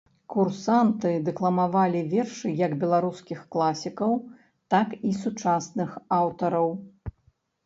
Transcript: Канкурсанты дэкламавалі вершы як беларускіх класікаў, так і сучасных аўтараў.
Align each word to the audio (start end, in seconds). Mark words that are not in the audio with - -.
Канкурсанты 0.33 1.09
дэкламавалі 1.27 2.01
вершы 2.13 2.53
як 2.61 2.73
беларускіх 2.85 3.39
класікаў, 3.57 4.17
так 4.77 4.97
і 5.11 5.13
сучасных 5.21 5.89
аўтараў. 6.19 6.67